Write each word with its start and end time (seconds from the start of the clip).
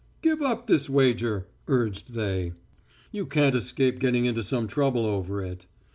"Give 0.23 0.41
up 0.41 0.65
this 0.65 0.89
wager," 0.89 1.45
urged 1.67 2.13
they, 2.13 2.53
"you 3.11 3.27
can't 3.27 3.55
escape 3.55 3.99
getting 3.99 4.25
into 4.25 4.43
some 4.43 4.67
trouble 4.67 5.05
over 5.05 5.43
it." 5.43 5.67